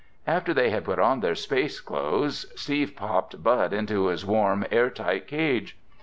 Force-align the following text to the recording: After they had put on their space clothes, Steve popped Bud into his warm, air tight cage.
After 0.25 0.51
they 0.51 0.71
had 0.71 0.85
put 0.85 0.97
on 0.97 1.19
their 1.19 1.35
space 1.35 1.79
clothes, 1.79 2.51
Steve 2.59 2.95
popped 2.95 3.43
Bud 3.43 3.71
into 3.71 4.07
his 4.07 4.25
warm, 4.25 4.65
air 4.71 4.89
tight 4.89 5.27
cage. 5.27 5.77